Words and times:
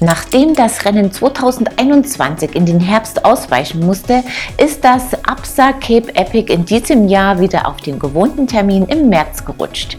Nachdem 0.00 0.54
das 0.54 0.84
Rennen 0.84 1.10
2021 1.10 2.54
in 2.54 2.66
den 2.66 2.78
Herbst 2.78 3.24
ausweichen 3.24 3.84
musste, 3.84 4.22
ist 4.56 4.84
das 4.84 5.24
Absa 5.24 5.72
Cape 5.72 6.14
Epic 6.14 6.52
in 6.52 6.64
diesem 6.64 7.08
Jahr 7.08 7.40
wieder 7.40 7.66
auf 7.66 7.78
den 7.78 7.98
gewohnten 7.98 8.46
Termin 8.46 8.84
im 8.86 9.08
März 9.08 9.44
gerutscht. 9.44 9.98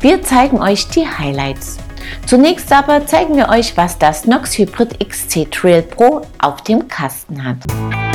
Wir 0.00 0.22
zeigen 0.22 0.62
euch 0.62 0.88
die 0.88 1.06
Highlights. 1.06 1.76
Zunächst 2.26 2.72
aber 2.72 3.06
zeigen 3.06 3.36
wir 3.36 3.50
euch, 3.50 3.76
was 3.76 3.98
das 3.98 4.26
Nox 4.26 4.56
Hybrid 4.56 4.98
XC 5.06 5.50
Trail 5.50 5.82
Pro 5.82 6.22
auf 6.38 6.62
dem 6.62 6.88
Kasten 6.88 7.44
hat. 7.44 8.07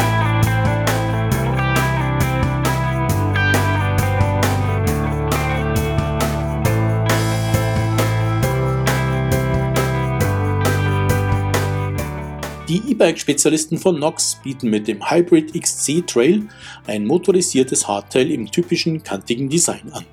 Die 12.73 12.82
E-Bike-Spezialisten 12.90 13.77
von 13.77 14.00
Nox 14.00 14.40
bieten 14.44 14.68
mit 14.72 14.88
dem 14.88 15.08
Hybrid 15.08 15.54
XC 15.54 16.08
Trail 16.08 16.41
ein 16.88 17.05
motorisiertes 17.05 17.88
Hardtail 17.88 18.32
im 18.32 18.49
typischen 18.49 19.04
kantigen 19.04 19.48
Design 19.48 19.91
an. 19.91 20.05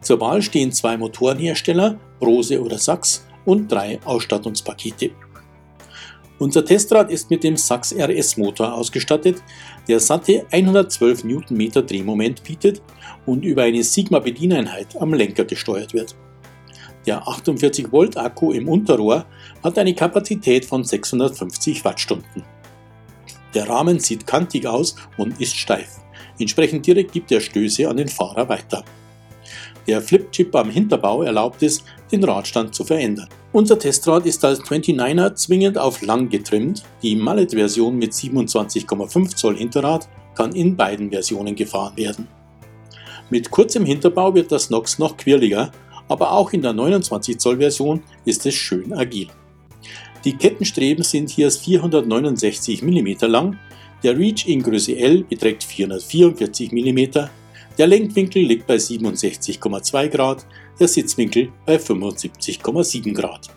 Zur 0.00 0.20
Wahl 0.20 0.40
stehen 0.40 0.70
zwei 0.70 0.96
Motorenhersteller, 0.96 1.98
Brose 2.20 2.62
oder 2.62 2.78
Sachs, 2.78 3.26
und 3.44 3.72
drei 3.72 3.98
Ausstattungspakete. 4.04 5.10
Unser 6.38 6.64
Testrad 6.64 7.10
ist 7.10 7.28
mit 7.28 7.42
dem 7.42 7.56
Sachs 7.56 7.92
RS 7.92 8.36
Motor 8.36 8.72
ausgestattet, 8.72 9.42
der 9.88 9.98
satte 9.98 10.46
112 10.52 11.24
Nm 11.24 11.72
Drehmoment 11.72 12.44
bietet 12.44 12.82
und 13.26 13.44
über 13.44 13.64
eine 13.64 13.82
Sigma 13.82 14.20
Bedieneinheit 14.20 14.94
am 14.96 15.12
Lenker 15.12 15.44
gesteuert 15.44 15.92
wird. 15.92 16.14
Der 17.04 17.26
48 17.26 17.90
Volt 17.90 18.16
Akku 18.16 18.52
im 18.52 18.68
Unterrohr 18.68 19.26
hat 19.62 19.78
eine 19.78 19.94
Kapazität 19.94 20.64
von 20.64 20.84
650 20.84 21.84
Wattstunden. 21.84 22.44
Der 23.54 23.68
Rahmen 23.68 23.98
sieht 23.98 24.26
kantig 24.26 24.66
aus 24.66 24.94
und 25.16 25.40
ist 25.40 25.56
steif. 25.56 25.98
Entsprechend 26.38 26.86
direkt 26.86 27.12
gibt 27.12 27.32
er 27.32 27.40
Stöße 27.40 27.88
an 27.88 27.96
den 27.96 28.08
Fahrer 28.08 28.48
weiter. 28.48 28.84
Der 29.86 30.00
Flip-Chip 30.00 30.54
am 30.54 30.70
Hinterbau 30.70 31.22
erlaubt 31.22 31.62
es, 31.62 31.82
den 32.12 32.22
Radstand 32.22 32.74
zu 32.74 32.84
verändern. 32.84 33.28
Unser 33.52 33.78
Testrad 33.78 34.26
ist 34.26 34.44
als 34.44 34.60
29er 34.60 35.34
zwingend 35.34 35.78
auf 35.78 36.02
lang 36.02 36.28
getrimmt. 36.28 36.84
Die 37.02 37.16
Mallet-Version 37.16 37.96
mit 37.96 38.12
27,5 38.12 39.34
Zoll 39.34 39.56
Hinterrad 39.56 40.08
kann 40.36 40.52
in 40.52 40.76
beiden 40.76 41.10
Versionen 41.10 41.56
gefahren 41.56 41.96
werden. 41.96 42.28
Mit 43.30 43.50
kurzem 43.50 43.84
Hinterbau 43.84 44.34
wird 44.34 44.52
das 44.52 44.70
Nox 44.70 44.98
noch 44.98 45.16
quirliger 45.16 45.72
aber 46.10 46.32
auch 46.32 46.52
in 46.52 46.60
der 46.60 46.72
29 46.72 47.38
Zoll 47.38 47.58
Version 47.58 48.02
ist 48.24 48.44
es 48.44 48.54
schön 48.54 48.92
agil. 48.92 49.28
Die 50.24 50.36
Kettenstreben 50.36 51.02
sind 51.02 51.30
hier 51.30 51.50
469 51.50 52.82
mm 52.82 53.26
lang, 53.26 53.58
der 54.02 54.18
Reach 54.18 54.46
in 54.46 54.62
Größe 54.62 54.96
L 54.96 55.24
beträgt 55.24 55.64
444 55.64 56.72
mm, 56.72 57.28
der 57.78 57.86
Lenkwinkel 57.86 58.42
liegt 58.42 58.66
bei 58.66 58.76
67,2 58.76 60.08
Grad, 60.08 60.46
der 60.78 60.88
Sitzwinkel 60.88 61.50
bei 61.64 61.76
75,7 61.76 63.14
Grad. 63.14 63.48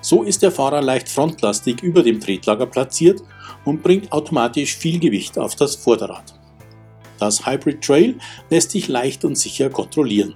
So 0.00 0.22
ist 0.22 0.42
der 0.42 0.52
Fahrer 0.52 0.82
leicht 0.82 1.08
frontlastig 1.08 1.82
über 1.82 2.02
dem 2.02 2.20
Tretlager 2.20 2.66
platziert 2.66 3.20
und 3.64 3.82
bringt 3.82 4.10
automatisch 4.12 4.76
viel 4.76 4.98
Gewicht 4.98 5.38
auf 5.38 5.54
das 5.56 5.76
Vorderrad. 5.76 6.34
Das 7.18 7.46
Hybrid 7.46 7.82
Trail 7.82 8.16
lässt 8.50 8.70
sich 8.70 8.88
leicht 8.88 9.24
und 9.24 9.36
sicher 9.36 9.70
kontrollieren. 9.70 10.34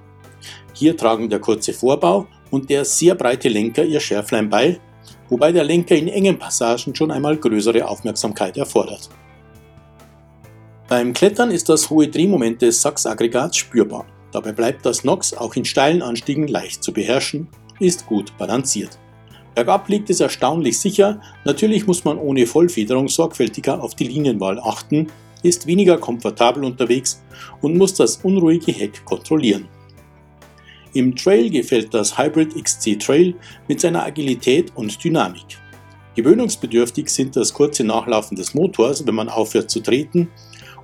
Hier 0.75 0.97
tragen 0.97 1.29
der 1.29 1.39
kurze 1.39 1.73
Vorbau 1.73 2.27
und 2.51 2.71
der 2.71 2.85
sehr 2.85 3.15
breite 3.15 3.49
Lenker 3.49 3.85
ihr 3.85 4.01
Schärflein 4.01 4.49
bei, 4.49 4.81
wobei 5.29 5.53
der 5.53 5.65
Lenker 5.65 5.97
in 5.97 6.09
engen 6.09 6.39
Passagen 6.39 6.95
schon 6.95 7.11
einmal 7.11 7.37
größere 7.37 7.87
Aufmerksamkeit 7.87 8.57
erfordert. 8.57 9.09
Beim 10.89 11.13
Klettern 11.13 11.51
ist 11.51 11.69
das 11.69 11.89
hohe 11.89 12.09
Drehmoment 12.09 12.61
des 12.61 12.83
Sachsaggregats 12.83 13.57
spürbar. 13.57 14.05
Dabei 14.31 14.53
bleibt 14.53 14.85
das 14.85 15.05
Nox 15.05 15.33
auch 15.35 15.55
in 15.57 15.65
steilen 15.65 16.03
Anstiegen 16.03 16.49
leicht 16.49 16.83
zu 16.83 16.93
beherrschen, 16.93 17.49
ist 17.81 18.07
gut 18.07 18.37
balanciert. 18.39 18.99
Bergab 19.55 19.89
liegt 19.89 20.09
es 20.09 20.21
erstaunlich 20.21 20.81
sicher, 20.81 21.21
natürlich 21.45 21.87
muss 21.87 22.05
man 22.05 22.19
ohne 22.19 22.47
Vollfederung 22.47 23.09
sorgfältiger 23.09 23.83
auf 23.83 23.95
die 23.95 24.09
Linienwahl 24.09 24.59
achten, 24.59 25.09
ist 25.43 25.67
weniger 25.67 25.99
komfortabel 25.99 26.65
unterwegs 26.65 27.23
und 27.61 27.77
muss 27.77 27.95
das 27.95 28.17
unruhige 28.17 28.73
Heck 28.73 29.05
kontrollieren. 29.05 29.69
Im 30.95 31.17
Trail 31.17 31.49
gefällt 31.49 31.95
das 31.95 32.19
Hybrid 32.19 32.55
XC 32.63 32.99
Trail 32.99 33.35
mit 33.67 33.81
seiner 33.81 34.05
Agilität 34.05 34.73
und 34.75 35.03
Dynamik. 35.03 35.59
Gewöhnungsbedürftig 36.15 37.09
sind 37.09 37.35
das 37.35 37.55
kurze 37.55 37.83
Nachlaufen 37.83 38.37
des 38.37 38.53
Motors, 38.53 39.07
wenn 39.07 39.15
man 39.15 39.31
aufhört 39.31 39.71
zu 39.71 39.81
treten, 39.81 40.29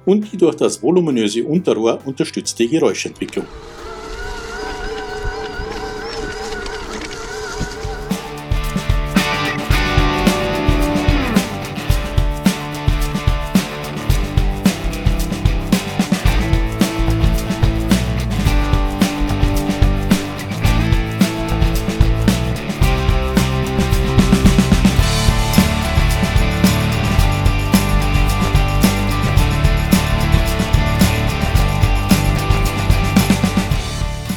und 0.06 0.32
die 0.32 0.38
durch 0.38 0.54
das 0.54 0.82
voluminöse 0.82 1.44
Unterrohr 1.44 1.98
unterstützte 2.06 2.66
Geräuschentwicklung. 2.66 3.44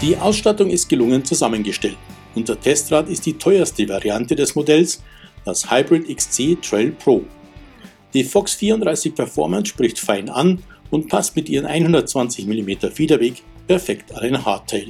Die 0.02 0.18
Ausstattung 0.18 0.72
ist 0.72 0.90
gelungen 0.90 1.24
zusammengestellt. 1.24 1.98
Unser 2.34 2.60
Testrad 2.60 3.08
ist 3.08 3.24
die 3.28 3.38
teuerste 3.38 3.88
Variante 3.88 4.36
des 4.36 4.56
Modells, 4.56 5.04
das 5.46 5.70
Hybrid 5.70 6.08
XC 6.08 6.60
Trail 6.60 6.92
Pro. 6.92 7.24
Die 8.16 8.24
Fox 8.24 8.56
34 8.56 9.14
Performance 9.14 9.68
spricht 9.68 10.00
fein 10.00 10.30
an 10.30 10.64
und 10.90 11.08
passt 11.08 11.36
mit 11.36 11.50
ihren 11.50 11.68
120 11.68 12.48
mm 12.48 12.90
Federweg 12.92 13.44
perfekt 13.68 14.12
an 14.16 14.24
ein 14.24 14.44
Hardtail. 14.44 14.88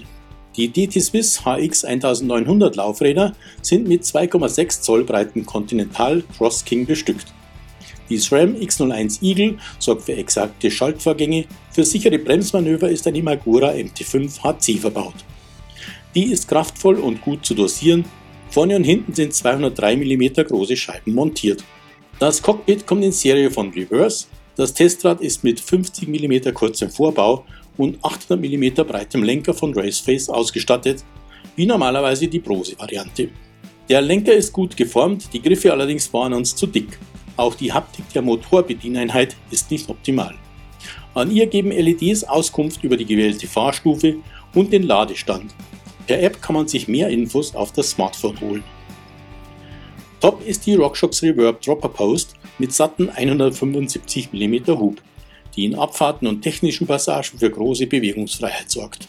Die 0.56 0.70
DT 0.70 1.02
Swiss 1.02 1.42
HX 1.44 1.84
1900 1.84 2.78
Laufräder 2.78 3.34
sind 3.62 3.90
mit 3.90 4.04
2,6 4.04 4.82
Zoll 4.82 5.04
breiten 5.04 5.46
Continental 5.46 6.24
Cross 6.38 6.64
King 6.64 6.86
bestückt. 6.86 7.34
Die 8.12 8.20
SRAM 8.20 8.56
X01 8.56 9.24
Eagle 9.24 9.58
sorgt 9.80 10.02
für 10.02 10.18
exakte 10.18 10.70
Schaltvorgänge, 10.70 11.46
für 11.72 11.86
sichere 11.86 12.20
Bremsmanöver 12.20 12.90
ist 12.90 13.08
ein 13.08 13.16
Imagura 13.16 13.70
MT5 13.70 14.44
HC 14.44 14.80
verbaut. 14.80 15.14
Die 16.14 16.26
ist 16.26 16.50
kraftvoll 16.50 16.96
und 16.96 17.22
gut 17.22 17.46
zu 17.46 17.54
dosieren, 17.54 18.04
vorne 18.50 18.76
und 18.76 18.84
hinten 18.84 19.14
sind 19.14 19.34
203 19.34 19.96
mm 19.96 20.44
große 20.46 20.76
Scheiben 20.76 21.14
montiert. 21.14 21.64
Das 22.20 22.42
Cockpit 22.42 22.86
kommt 22.86 23.06
in 23.06 23.14
Serie 23.14 23.50
von 23.50 23.70
Reverse, 23.70 24.26
das 24.58 24.74
Testrad 24.74 25.22
ist 25.22 25.46
mit 25.46 25.62
50 25.62 26.10
mm 26.10 26.54
kurzem 26.54 26.90
Vorbau 26.90 27.46
und 27.78 27.98
800 28.04 28.42
mm 28.42 28.86
breitem 28.86 29.24
Lenker 29.24 29.54
von 29.54 29.74
Raceface 29.74 30.28
ausgestattet, 30.28 31.06
wie 31.56 31.66
normalerweise 31.66 32.28
die 32.28 32.40
Brose-Variante. 32.40 33.30
Der 33.88 34.02
Lenker 34.02 34.34
ist 34.34 34.52
gut 34.52 34.76
geformt, 34.76 35.30
die 35.32 35.42
Griffe 35.42 35.72
allerdings 35.72 36.14
waren 36.14 36.34
uns 36.34 36.54
zu 36.54 36.68
dick. 36.68 37.00
Auch 37.42 37.56
die 37.56 37.74
Haptik 37.74 38.08
der 38.14 38.22
Motorbedieneinheit 38.22 39.36
ist 39.50 39.72
nicht 39.72 39.90
optimal. 39.90 40.36
An 41.16 41.32
ihr 41.32 41.48
geben 41.48 41.72
LEDs 41.72 42.24
Auskunft 42.24 42.84
über 42.84 42.96
die 42.96 43.06
gewählte 43.06 43.48
Fahrstufe 43.48 44.18
und 44.54 44.72
den 44.72 44.84
Ladestand. 44.84 45.56
Per 46.06 46.22
App 46.22 46.40
kann 46.40 46.54
man 46.54 46.68
sich 46.68 46.88
mehr 46.88 47.10
Infos 47.10 47.56
auf 47.56 47.72
das 47.72 47.90
Smartphone 47.90 48.40
holen. 48.42 48.64
Top 50.20 50.46
ist 50.46 50.68
die 50.68 50.76
RockShox 50.76 51.24
Reverb 51.24 51.60
Dropper 51.64 51.90
Post 51.90 52.36
mit 52.60 52.74
satten 52.74 53.10
175 53.10 54.32
mm 54.32 54.78
Hub, 54.80 55.02
die 55.56 55.66
in 55.66 55.74
Abfahrten 55.74 56.28
und 56.28 56.44
technischen 56.44 56.86
Passagen 56.86 57.40
für 57.40 57.50
große 57.50 57.88
Bewegungsfreiheit 57.88 58.70
sorgt. 58.70 59.08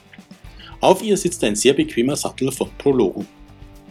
Auf 0.81 1.03
ihr 1.03 1.19
sitzt 1.19 1.45
ein 1.45 1.55
sehr 1.55 1.75
bequemer 1.75 2.17
Sattel 2.17 2.51
von 2.51 2.71
Prologo. 2.79 3.27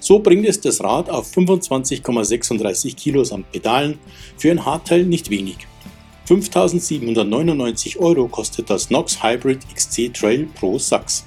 So 0.01 0.17
bringt 0.17 0.47
es 0.47 0.59
das 0.59 0.83
Rad 0.83 1.11
auf 1.11 1.31
25,36 1.31 2.95
Kilo 2.95 3.23
samt 3.23 3.51
Pedalen 3.51 3.99
für 4.35 4.49
ein 4.49 4.65
Hardteil 4.65 5.05
nicht 5.05 5.29
wenig. 5.29 5.57
5.799 6.27 7.99
Euro 7.99 8.27
kostet 8.27 8.69
das 8.71 8.89
Nox 8.89 9.21
Hybrid 9.21 9.59
XC 9.75 10.11
Trail 10.11 10.47
Pro 10.55 10.79
Sachs. 10.79 11.23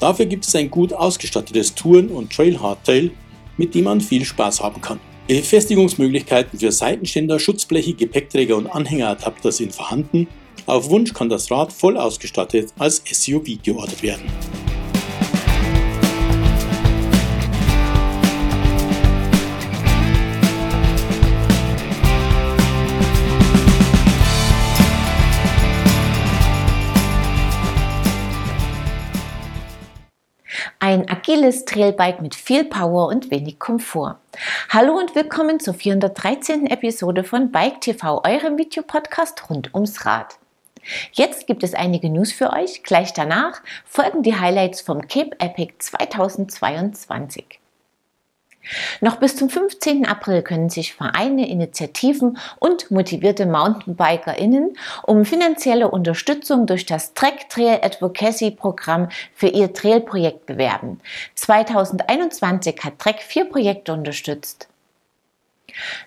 Dafür 0.00 0.26
gibt 0.26 0.44
es 0.44 0.56
ein 0.56 0.70
gut 0.70 0.92
ausgestattetes 0.92 1.74
Touren- 1.74 2.08
und 2.08 2.32
Trail-Hardtail, 2.32 3.12
mit 3.58 3.74
dem 3.74 3.84
man 3.84 4.00
viel 4.00 4.24
Spaß 4.24 4.60
haben 4.60 4.80
kann. 4.80 4.98
Befestigungsmöglichkeiten 5.28 6.58
für 6.58 6.72
Seitenständer, 6.72 7.38
Schutzbleche, 7.38 7.94
Gepäckträger 7.94 8.56
und 8.56 8.66
Anhängeradapter 8.66 9.52
sind 9.52 9.72
vorhanden. 9.72 10.26
Auf 10.66 10.90
Wunsch 10.90 11.12
kann 11.12 11.28
das 11.28 11.48
Rad 11.50 11.72
voll 11.72 11.96
ausgestattet 11.96 12.72
als 12.78 13.02
SUV 13.06 13.62
geordert 13.62 14.02
werden. 14.02 14.24
Agiles 31.30 31.64
Trailbike 31.64 32.20
mit 32.20 32.34
viel 32.34 32.64
Power 32.64 33.06
und 33.06 33.30
wenig 33.30 33.60
Komfort. 33.60 34.16
Hallo 34.68 34.98
und 34.98 35.14
willkommen 35.14 35.60
zur 35.60 35.74
413. 35.74 36.66
Episode 36.66 37.22
von 37.22 37.52
Bike 37.52 37.80
TV, 37.80 38.20
eurem 38.24 38.58
Videopodcast 38.58 39.48
rund 39.48 39.72
ums 39.72 40.04
Rad. 40.04 40.40
Jetzt 41.12 41.46
gibt 41.46 41.62
es 41.62 41.74
einige 41.74 42.10
News 42.10 42.32
für 42.32 42.52
euch. 42.52 42.82
Gleich 42.82 43.12
danach 43.12 43.62
folgen 43.84 44.24
die 44.24 44.40
Highlights 44.40 44.80
vom 44.80 45.06
Cape 45.06 45.38
Epic 45.38 45.74
2022. 45.78 47.59
Noch 49.00 49.16
bis 49.16 49.36
zum 49.36 49.50
15. 49.50 50.06
April 50.06 50.42
können 50.42 50.70
sich 50.70 50.94
Vereine, 50.94 51.48
Initiativen 51.48 52.38
und 52.58 52.90
motivierte 52.90 53.46
MountainbikerInnen 53.46 54.76
um 55.02 55.24
finanzielle 55.24 55.90
Unterstützung 55.90 56.66
durch 56.66 56.86
das 56.86 57.14
Trek 57.14 57.48
Trail 57.48 57.80
Advocacy 57.82 58.50
Programm 58.50 59.08
für 59.34 59.48
ihr 59.48 59.72
Trailprojekt 59.72 60.46
bewerben. 60.46 61.00
2021 61.34 62.76
hat 62.84 62.98
Trek 62.98 63.20
vier 63.20 63.46
Projekte 63.46 63.92
unterstützt. 63.92 64.69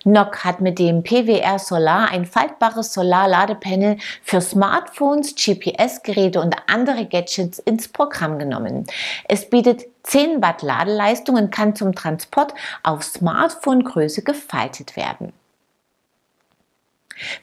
NOC 0.04 0.44
hat 0.44 0.62
mit 0.62 0.80
dem 0.80 1.04
PWR 1.04 1.60
Solar 1.60 2.12
ein 2.12 2.26
faltbares 2.26 2.94
Solarladepanel 2.94 3.98
für 4.24 4.42
Smartphones, 4.42 5.36
GPS-Geräte 5.36 6.42
und 6.42 6.56
andere 6.68 7.06
Gadgets 7.06 7.60
ins 7.60 7.88
Programm 7.88 8.40
genommen. 8.40 8.86
Es 9.28 9.50
bietet 9.50 9.84
10 10.04 10.42
Watt 10.42 10.62
Ladeleistung 10.62 11.36
und 11.36 11.52
kann 11.52 11.76
zum 11.76 11.94
Transport 11.96 12.54
auf 12.84 13.04
Smartphone-Größe 13.04 14.24
gefaltet 14.24 14.96
werden. 14.96 15.34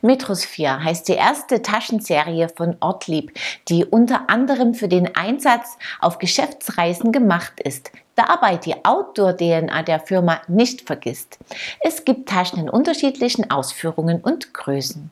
Metrosphere 0.03 0.83
heißt 0.83 1.09
die 1.09 1.15
erste 1.15 1.63
Taschenserie 1.63 2.49
von 2.49 2.77
Ortlieb, 2.81 3.33
die 3.69 3.85
unter 3.85 4.29
anderem 4.29 4.75
für 4.75 4.89
den 4.89 5.15
Einsatz 5.15 5.79
auf 6.01 6.19
Geschäftsreisen 6.19 7.13
gemacht 7.13 7.61
ist, 7.61 7.91
dabei 8.15 8.57
die 8.57 8.85
Outdoor-DNA 8.85 9.83
der 9.83 10.01
Firma 10.01 10.41
nicht 10.49 10.83
vergisst. 10.83 11.39
Es 11.81 12.05
gibt 12.05 12.29
Taschen 12.29 12.59
in 12.59 12.71
unterschiedlichen 12.71 13.51
Ausführungen 13.51 14.21
und 14.21 14.53
Größen. 14.53 15.11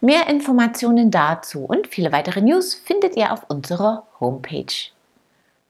Mehr 0.00 0.28
Informationen 0.28 1.10
dazu 1.10 1.64
und 1.64 1.86
viele 1.86 2.12
weitere 2.12 2.42
News 2.42 2.74
findet 2.74 3.16
ihr 3.16 3.32
auf 3.32 3.44
unserer 3.48 4.06
Homepage. 4.20 4.90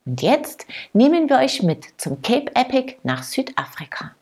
Und 0.04 0.20
jetzt 0.20 0.66
nehmen 0.92 1.28
wir 1.28 1.36
euch 1.36 1.62
mit 1.62 1.86
zum 1.96 2.20
Cape 2.20 2.54
Epic 2.54 2.96
nach 3.04 3.22
Südafrika. 3.22 4.14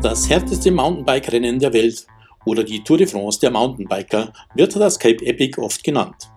Das 0.00 0.28
härteste 0.30 0.70
Mountainbike-Rennen 0.70 1.58
der 1.58 1.72
Welt 1.72 2.06
oder 2.44 2.62
die 2.62 2.84
Tour 2.84 2.98
de 2.98 3.08
France 3.08 3.40
der 3.40 3.50
Mountainbiker 3.50 4.32
wird 4.54 4.76
das 4.76 4.96
Cape 4.96 5.26
Epic 5.26 5.60
oft 5.60 5.82
genannt. 5.82 6.30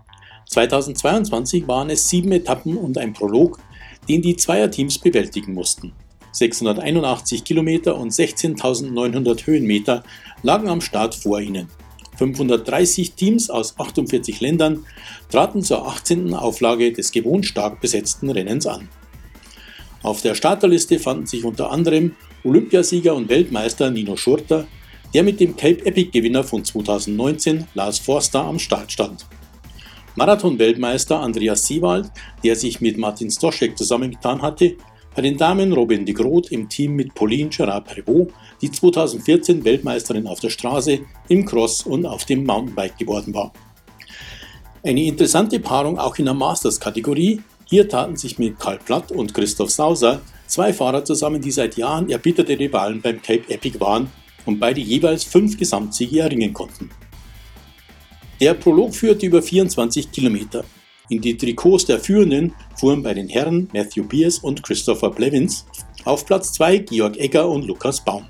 2022 0.50 1.68
waren 1.68 1.92
es 1.92 2.10
sieben 2.10 2.32
Etappen 2.32 2.76
und 2.76 2.98
ein 2.98 3.14
Prolog, 3.14 3.60
den 4.10 4.24
die 4.24 4.36
Zweierteams 4.36 4.98
bewältigen 4.98 5.54
mussten. 5.54 5.94
681 6.32 7.44
Kilometer 7.44 8.00
und 8.00 8.12
16.900 8.12 9.46
Höhenmeter 9.46 10.02
lagen 10.42 10.68
am 10.68 10.82
Start 10.82 11.14
vor 11.14 11.40
ihnen. 11.40 11.70
530 12.18 13.14
Teams 13.14 13.52
aus 13.52 13.78
48 13.78 14.42
Ländern 14.42 14.88
traten 15.30 15.62
zur 15.62 15.88
18. 15.88 16.34
Auflage 16.34 16.92
des 16.94 17.12
gewohnt 17.12 17.46
stark 17.46 17.80
besetzten 17.80 18.32
Rennens 18.32 18.66
an. 18.66 18.90
Auf 20.04 20.22
der 20.22 20.36
Starterliste 20.36 21.00
fanden 21.00 21.28
sich 21.28 21.44
unter 21.44 21.72
anderem 21.72 22.16
Olympiasieger 22.44 23.14
und 23.14 23.30
Weltmeister 23.30 23.92
Nino 23.92 24.16
Schurter, 24.16 24.66
der 25.14 25.24
mit 25.24 25.40
dem 25.40 25.56
Cape 25.56 25.86
Epic 25.86 26.10
Gewinner 26.12 26.44
von 26.44 26.66
2019 26.66 27.68
Lars 27.76 28.00
Forster 28.00 28.44
am 28.44 28.58
Start 28.58 28.92
stand. 28.92 29.28
Marathon-Weltmeister 30.16 31.20
Andreas 31.20 31.68
Siewald, 31.68 32.12
der 32.44 32.56
sich 32.56 32.82
mit 32.82 32.98
Martin 32.98 33.30
Stoschek 33.30 33.78
zusammengetan 33.78 34.42
hatte, 34.42 34.76
bei 35.16 35.22
den 35.22 35.38
Damen 35.38 35.74
Robin 35.74 36.06
de 36.06 36.14
Groot 36.16 36.52
im 36.52 36.68
Team 36.68 36.96
mit 36.96 37.14
Pauline 37.14 37.50
Gerard-Prévost, 37.50 38.32
die 38.62 38.72
2014 38.72 39.64
Weltmeisterin 39.64 40.28
auf 40.28 40.40
der 40.40 40.50
Straße, 40.50 41.00
im 41.28 41.46
Cross 41.46 41.84
und 41.84 42.06
auf 42.06 42.26
dem 42.26 42.46
Mountainbike 42.46 42.98
geworden 42.98 43.34
war. 43.34 43.52
Eine 44.84 45.04
interessante 45.04 45.60
Paarung 45.60 46.00
auch 46.00 46.18
in 46.18 46.26
der 46.26 46.34
Masters-Kategorie. 46.34 47.42
Hier 47.72 47.88
taten 47.88 48.18
sich 48.18 48.38
mit 48.38 48.60
Karl 48.60 48.80
Platt 48.80 49.14
und 49.14 49.34
Christoph 49.34 49.72
Sauser 49.72 50.22
Zwei 50.46 50.74
Fahrer 50.74 51.06
zusammen, 51.06 51.42
die 51.42 51.52
seit 51.52 51.78
Jahren 51.78 52.10
erbitterte 52.10 52.60
Rivalen 52.60 53.02
beim 53.02 53.22
Cape 53.22 53.50
Epic 53.50 53.80
waren 53.80 54.12
und 54.46 54.60
beide 54.60 54.82
jeweils 54.82 55.24
fünf 55.24 55.58
Gesamtsiege 55.58 56.20
erringen 56.20 56.52
konnten. 56.52 56.90
Der 58.42 58.56
Prolog 58.56 58.94
führte 58.94 59.26
über 59.26 59.42
24 59.42 60.12
Kilometer. 60.12 60.66
In 61.08 61.22
die 61.22 61.38
Trikots 61.38 61.86
der 61.86 62.02
Führenden 62.02 62.54
fuhren 62.76 63.02
bei 63.02 63.14
den 63.14 63.30
Herren 63.30 63.70
Matthew 63.72 64.04
Beers 64.04 64.40
und 64.40 64.62
Christopher 64.62 65.10
Blevins, 65.10 65.66
auf 66.04 66.26
Platz 66.26 66.52
2 66.52 66.80
Georg 66.80 67.16
Egger 67.16 67.48
und 67.48 67.66
Lukas 67.66 68.04
Baum. 68.04 68.26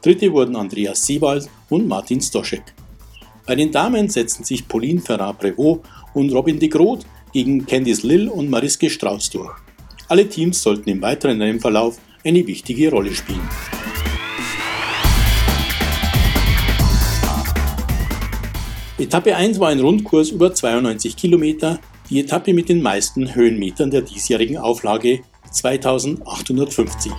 Dritte 0.00 0.32
wurden 0.32 0.56
Andreas 0.56 1.04
Seewald 1.04 1.50
und 1.68 1.86
Martin 1.86 2.22
Stoschek. 2.22 2.62
Bei 3.46 3.54
den 3.54 3.70
Damen 3.70 4.08
setzten 4.08 4.44
sich 4.44 4.66
Pauline 4.66 5.02
Ferrat-Prévot 5.02 5.80
und 6.14 6.32
Robin 6.32 6.58
de 6.58 6.70
Groot 6.70 7.04
gegen 7.32 7.66
Candice 7.66 8.02
Lill 8.02 8.28
und 8.28 8.50
Mariske 8.50 8.90
Strauß 8.90 9.30
durch. 9.30 9.52
Alle 10.08 10.28
Teams 10.28 10.62
sollten 10.62 10.90
im 10.90 11.02
weiteren 11.02 11.40
Rennverlauf 11.40 11.98
eine 12.24 12.46
wichtige 12.46 12.90
Rolle 12.90 13.14
spielen. 13.14 13.48
Etappe 18.98 19.34
1 19.34 19.58
war 19.58 19.68
ein 19.70 19.80
Rundkurs 19.80 20.30
über 20.30 20.52
92 20.52 21.16
Kilometer, 21.16 21.78
die 22.10 22.20
Etappe 22.20 22.52
mit 22.52 22.68
den 22.68 22.82
meisten 22.82 23.34
Höhenmetern 23.34 23.90
der 23.90 24.02
diesjährigen 24.02 24.58
Auflage 24.58 25.20
2850. 25.50 27.12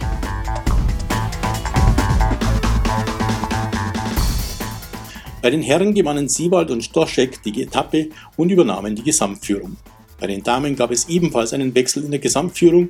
Bei 5.42 5.50
den 5.50 5.64
Herren 5.64 5.96
gewannen 5.96 6.30
Siewald 6.30 6.70
und 6.70 6.84
Stoschek 6.84 7.42
die 7.42 7.64
Etappe 7.64 8.10
und 8.38 8.52
übernahmen 8.52 8.96
die 8.96 9.04
Gesamtführung. 9.04 9.76
Bei 10.22 10.28
den 10.28 10.44
Damen 10.44 10.76
gab 10.76 10.92
es 10.92 11.10
ebenfalls 11.10 11.52
einen 11.52 11.74
Wechsel 11.74 12.04
in 12.04 12.12
der 12.12 12.20
Gesamtführung. 12.20 12.90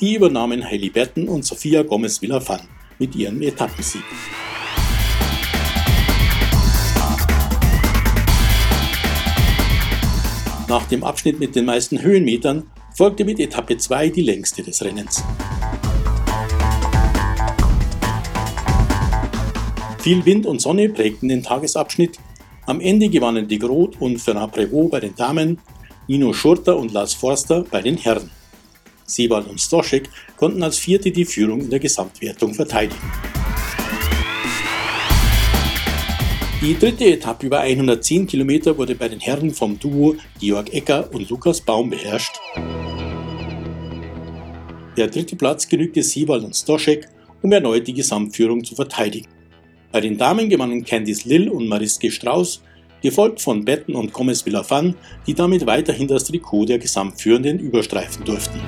Die 0.00 0.14
übernahmen 0.14 0.64
Hailey 0.64 0.88
Batten 0.88 1.28
und 1.28 1.44
Sophia 1.44 1.82
Gomez 1.82 2.22
Villafan 2.22 2.62
mit 2.98 3.14
ihrem 3.14 3.42
Etappensieg. 3.42 4.00
Nach 10.68 10.86
dem 10.86 11.04
Abschnitt 11.04 11.38
mit 11.38 11.54
den 11.54 11.66
meisten 11.66 12.00
Höhenmetern 12.00 12.62
folgte 12.96 13.26
mit 13.26 13.38
Etappe 13.40 13.76
2 13.76 14.08
die 14.08 14.22
längste 14.22 14.62
des 14.62 14.82
Rennens. 14.82 15.22
Viel 19.98 20.24
Wind 20.24 20.46
und 20.46 20.62
Sonne 20.62 20.88
prägten 20.88 21.28
den 21.28 21.42
Tagesabschnitt. 21.42 22.18
Am 22.64 22.80
Ende 22.80 23.10
gewannen 23.10 23.48
die 23.48 23.58
Groth 23.58 24.00
und 24.00 24.18
Ferrand 24.18 24.54
Prévost 24.54 24.90
bei 24.92 25.00
den 25.00 25.14
Damen 25.14 25.58
Nino 26.10 26.32
Schurter 26.32 26.76
und 26.76 26.92
Lars 26.92 27.14
Forster 27.14 27.64
bei 27.70 27.82
den 27.82 27.96
Herren. 27.96 28.32
Sebald 29.06 29.46
und 29.46 29.60
Stoschek 29.60 30.10
konnten 30.36 30.60
als 30.60 30.76
Vierte 30.76 31.12
die 31.12 31.24
Führung 31.24 31.60
in 31.60 31.70
der 31.70 31.78
Gesamtwertung 31.78 32.52
verteidigen. 32.52 33.00
Die 36.60 36.76
dritte 36.76 37.04
Etappe 37.04 37.46
über 37.46 37.60
110 37.60 38.26
Kilometer 38.26 38.76
wurde 38.76 38.96
bei 38.96 39.08
den 39.08 39.20
Herren 39.20 39.52
vom 39.52 39.78
Duo 39.78 40.16
Georg 40.40 40.74
Ecker 40.74 41.08
und 41.14 41.30
Lukas 41.30 41.60
Baum 41.60 41.90
beherrscht. 41.90 42.40
Der 44.96 45.06
dritte 45.06 45.36
Platz 45.36 45.68
genügte 45.68 46.02
Sebald 46.02 46.42
und 46.42 46.56
Stoschek, 46.56 47.06
um 47.40 47.52
erneut 47.52 47.86
die 47.86 47.94
Gesamtführung 47.94 48.64
zu 48.64 48.74
verteidigen. 48.74 49.28
Bei 49.92 50.00
den 50.00 50.18
Damen 50.18 50.48
gewannen 50.48 50.84
Candice 50.84 51.26
Lill 51.26 51.48
und 51.48 51.68
Mariske 51.68 52.10
Strauß 52.10 52.62
gefolgt 53.02 53.40
von 53.40 53.64
Betten 53.64 53.94
und 53.94 54.12
Gomez 54.12 54.42
Villafan, 54.42 54.94
die 55.26 55.34
damit 55.34 55.66
weiterhin 55.66 56.08
das 56.08 56.24
Trikot 56.24 56.66
der 56.66 56.78
Gesamtführenden 56.78 57.58
überstreifen 57.58 58.24
durften. 58.24 58.60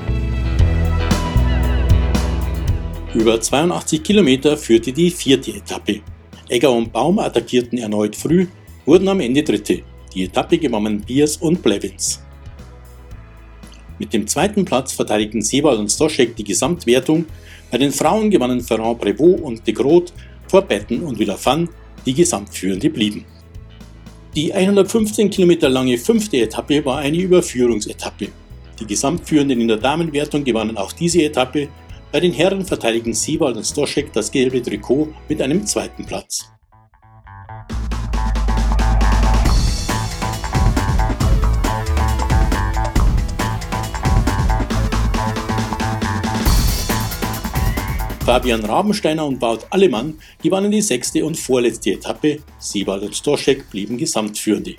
Über 3.14 3.40
82 3.40 4.02
Kilometer 4.02 4.56
führte 4.56 4.92
die 4.92 5.10
vierte 5.10 5.52
Etappe. 5.52 6.00
Egger 6.48 6.72
und 6.72 6.92
Baum 6.92 7.18
attackierten 7.18 7.78
erneut 7.78 8.16
früh, 8.16 8.46
wurden 8.86 9.08
am 9.08 9.20
Ende 9.20 9.42
Dritte. 9.42 9.82
Die 10.14 10.24
Etappe 10.24 10.58
gewannen 10.58 11.00
Biers 11.00 11.36
und 11.36 11.62
Blevins. 11.62 12.22
Mit 13.98 14.12
dem 14.12 14.26
zweiten 14.26 14.64
Platz 14.64 14.92
verteidigten 14.92 15.42
Sebald 15.42 15.78
und 15.78 15.90
Stoschek 15.90 16.34
die 16.36 16.44
Gesamtwertung. 16.44 17.26
Bei 17.70 17.78
den 17.78 17.92
Frauen 17.92 18.30
gewannen 18.30 18.60
Ferrand 18.60 19.00
Prévost 19.00 19.40
und 19.40 19.66
de 19.66 19.74
Groot 19.74 20.12
vor 20.48 20.62
Betten 20.62 21.02
und 21.02 21.18
Villafan, 21.18 21.68
die 22.04 22.14
Gesamtführende 22.14 22.90
blieben. 22.90 23.24
Die 24.34 24.50
115 24.50 25.28
Kilometer 25.28 25.68
lange 25.68 25.98
fünfte 25.98 26.38
Etappe 26.38 26.82
war 26.86 27.00
eine 27.00 27.18
Überführungsetappe. 27.18 28.28
Die 28.80 28.86
Gesamtführenden 28.86 29.60
in 29.60 29.68
der 29.68 29.76
Damenwertung 29.76 30.42
gewannen 30.42 30.78
auch 30.78 30.92
diese 30.92 31.22
Etappe. 31.22 31.68
Bei 32.10 32.18
den 32.18 32.32
Herren 32.32 32.64
verteidigen 32.64 33.12
Siewald 33.12 33.58
und 33.58 33.64
Stoschek 33.64 34.10
das 34.14 34.30
gelbe 34.30 34.62
Trikot 34.62 35.08
mit 35.28 35.42
einem 35.42 35.66
zweiten 35.66 36.06
Platz. 36.06 36.50
Fabian 48.32 48.64
Rabensteiner 48.64 49.26
und 49.26 49.38
Baut 49.40 49.66
Allemann 49.68 50.14
gewannen 50.42 50.70
die 50.70 50.80
sechste 50.80 51.22
und 51.22 51.36
vorletzte 51.36 51.90
Etappe, 51.90 52.38
Sebald 52.58 53.02
und 53.02 53.14
Stoschek 53.14 53.68
blieben 53.68 53.98
Gesamtführende. 53.98 54.74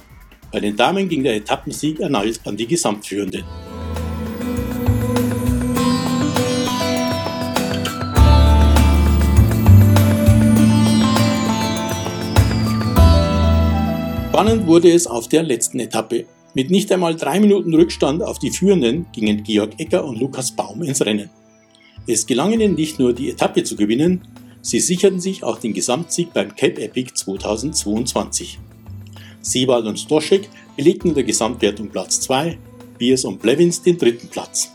Bei 0.51 0.60
den 0.60 0.75
Damen 0.75 1.07
ging 1.07 1.22
der 1.22 1.36
Etappensieg 1.36 2.00
erneut 2.00 2.39
an 2.45 2.57
die 2.57 2.65
Gesamtführenden. 2.65 3.43
Spannend 14.29 14.65
wurde 14.65 14.91
es 14.91 15.05
auf 15.05 15.27
der 15.27 15.43
letzten 15.43 15.79
Etappe. 15.79 16.25
Mit 16.55 16.72
nicht 16.72 16.91
einmal 16.91 17.15
drei 17.15 17.39
Minuten 17.39 17.75
Rückstand 17.75 18.24
auf 18.24 18.39
die 18.39 18.50
Führenden 18.50 19.05
gingen 19.12 19.43
Georg 19.43 19.79
Ecker 19.79 20.03
und 20.03 20.19
Lukas 20.19 20.55
Baum 20.55 20.81
ins 20.81 21.05
Rennen. 21.05 21.29
Es 22.05 22.25
gelang 22.25 22.51
ihnen 22.51 22.75
nicht 22.75 23.00
nur 23.00 23.13
die 23.13 23.29
Etappe 23.29 23.63
zu 23.63 23.77
gewinnen, 23.77 24.22
sie 24.62 24.81
sicherten 24.81 25.22
sich 25.22 25.43
auch 25.43 25.57
den 25.57 25.74
Gesamtsieg 25.74 26.33
beim 26.33 26.53
Cape 26.53 26.81
Epic 26.81 27.13
2022. 27.13 28.60
Sebald 29.41 29.86
und 29.86 30.00
Stoschek 30.00 30.50
belegten 30.75 31.10
in 31.10 31.15
der 31.15 31.24
Gesamtwertung 31.24 31.89
Platz 31.89 32.19
2, 32.22 32.57
Biers 32.98 33.24
und 33.24 33.41
Blevins 33.41 33.81
den 33.81 33.98
dritten 33.98 34.27
Platz. 34.27 34.72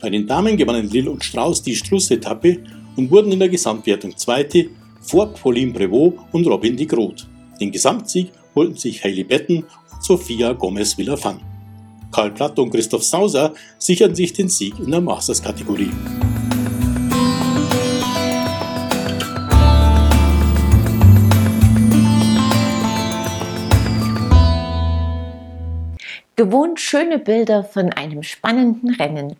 Bei 0.00 0.10
den 0.10 0.28
Damen 0.28 0.56
gewannen 0.56 0.90
Lill 0.90 1.08
und 1.08 1.24
Strauß 1.24 1.62
die 1.62 1.74
Schlussetappe 1.74 2.58
und 2.96 3.10
wurden 3.10 3.32
in 3.32 3.40
der 3.40 3.48
Gesamtwertung 3.48 4.16
Zweite 4.16 4.68
vor 5.00 5.32
Pauline 5.32 5.72
Prevot 5.72 6.14
und 6.30 6.46
Robin 6.46 6.76
de 6.76 6.86
Groot. 6.86 7.26
Den 7.60 7.72
Gesamtsieg 7.72 8.30
holten 8.54 8.76
sich 8.76 9.02
Hailey 9.02 9.24
Betten 9.24 9.64
und 9.64 10.04
Sofia 10.04 10.52
Gomez 10.52 10.96
Villafan. 10.96 11.40
Karl 12.12 12.30
Platt 12.30 12.58
und 12.60 12.70
Christoph 12.70 13.02
Sauser 13.02 13.54
sicherten 13.78 14.14
sich 14.14 14.32
den 14.32 14.48
Sieg 14.48 14.78
in 14.78 14.92
der 14.92 15.00
Masters-Kategorie. 15.00 15.90
Gewohnt 26.44 26.78
schöne 26.78 27.18
Bilder 27.18 27.64
von 27.64 27.90
einem 27.94 28.22
spannenden 28.22 28.94
Rennen. 28.96 29.36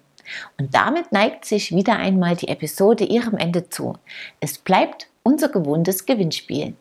Und 0.59 0.75
damit 0.75 1.13
neigt 1.13 1.45
sich 1.45 1.71
wieder 1.71 1.97
einmal 1.97 2.35
die 2.35 2.49
Episode 2.49 3.05
ihrem 3.05 3.37
Ende 3.37 3.69
zu. 3.69 3.99
Es 4.41 4.57
bleibt 4.57 5.09
unser 5.23 5.51
gewohntes 5.51 6.07
Gewinnspiel. 6.07 6.73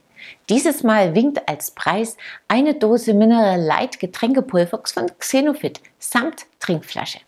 Dieses 0.50 0.82
Mal 0.82 1.14
winkt 1.14 1.50
als 1.50 1.72
Preis 1.72 2.16
eine 2.48 2.74
Dose 2.74 3.14
Mineral 3.14 3.62
Light 3.62 4.00
Getränkepulver 4.00 4.82
von 4.86 5.12
Xenofit 5.20 5.82
samt 6.00 6.46
Trinkflasche. 6.62 7.20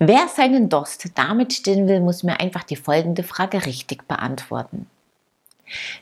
Wer 0.00 0.26
seinen 0.26 0.68
Durst 0.68 1.08
damit 1.14 1.52
stillen 1.52 1.86
will, 1.86 2.00
muss 2.00 2.24
mir 2.24 2.40
einfach 2.40 2.64
die 2.64 2.74
folgende 2.74 3.22
Frage 3.22 3.64
richtig 3.64 4.08
beantworten. 4.08 4.88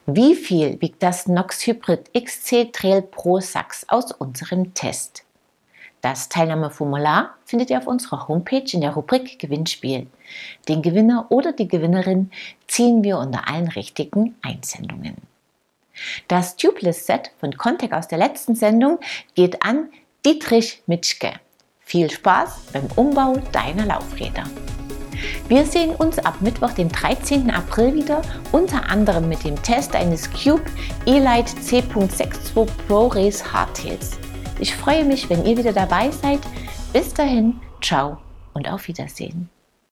Wie 0.06 0.34
viel 0.34 0.80
wiegt 0.80 1.02
das 1.02 1.26
Nox 1.26 1.66
Hybrid 1.66 2.10
XC 2.14 2.72
Trail 2.72 3.02
Pro 3.02 3.40
Sachs 3.40 3.84
aus 3.88 4.12
unserem 4.12 4.72
Test? 4.72 5.25
Das 6.06 6.28
Teilnahmeformular 6.28 7.34
findet 7.46 7.68
ihr 7.68 7.78
auf 7.78 7.88
unserer 7.88 8.28
Homepage 8.28 8.62
in 8.72 8.80
der 8.80 8.92
Rubrik 8.92 9.40
Gewinnspiel. 9.40 10.06
Den 10.68 10.80
Gewinner 10.80 11.26
oder 11.30 11.50
die 11.50 11.66
Gewinnerin 11.66 12.30
ziehen 12.68 13.02
wir 13.02 13.18
unter 13.18 13.48
allen 13.48 13.66
richtigen 13.66 14.36
Einsendungen. 14.40 15.16
Das 16.28 16.54
Tubeless 16.54 17.06
Set 17.06 17.32
von 17.40 17.56
Contact 17.56 17.92
aus 17.92 18.06
der 18.06 18.18
letzten 18.18 18.54
Sendung 18.54 19.00
geht 19.34 19.64
an 19.64 19.88
Dietrich 20.24 20.80
Mitschke. 20.86 21.32
Viel 21.80 22.08
Spaß 22.08 22.66
beim 22.72 22.86
Umbau 22.94 23.38
deiner 23.50 23.86
Laufräder. 23.86 24.44
Wir 25.48 25.66
sehen 25.66 25.90
uns 25.96 26.20
ab 26.20 26.36
Mittwoch, 26.40 26.70
den 26.70 26.88
13. 26.88 27.50
April 27.50 27.96
wieder, 27.96 28.22
unter 28.52 28.88
anderem 28.88 29.28
mit 29.28 29.42
dem 29.42 29.60
Test 29.60 29.96
eines 29.96 30.30
Cube 30.30 30.70
Elite 31.04 31.52
C.62 31.62 32.68
Pro 32.86 33.08
Race 33.08 33.52
Hardtails. 33.52 34.20
Ich 34.58 34.74
freue 34.74 35.04
mich, 35.04 35.28
wenn 35.28 35.44
ihr 35.44 35.56
wieder 35.56 35.72
dabei 35.72 36.10
seid. 36.10 36.40
Bis 36.92 37.12
dahin, 37.12 37.60
ciao 37.82 38.18
und 38.54 38.68
auf 38.68 38.88
Wiedersehen. 38.88 39.50